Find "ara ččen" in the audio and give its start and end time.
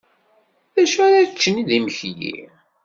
1.05-1.57